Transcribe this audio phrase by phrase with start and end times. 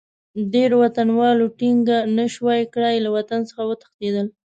[0.53, 4.27] ډېرو وطنوالو ټینګه نه شوای کړای، له وطن څخه وتښتېدل.